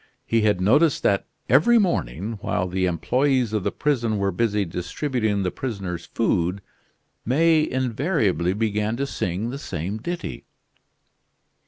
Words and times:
He 0.25 0.41
had 0.41 0.59
noticed 0.59 1.03
that 1.03 1.27
every 1.47 1.77
morning, 1.77 2.39
while 2.41 2.67
the 2.67 2.87
employees 2.87 3.53
of 3.53 3.61
the 3.63 3.71
prison 3.71 4.17
were 4.17 4.31
busy 4.31 4.65
distributing 4.65 5.43
the 5.43 5.51
prisoner's 5.51 6.07
food, 6.07 6.63
May 7.23 7.69
invariably 7.69 8.53
began 8.53 8.97
to 8.97 9.05
sing 9.05 9.51
the 9.51 9.59
same 9.59 9.99
ditty. 9.99 10.45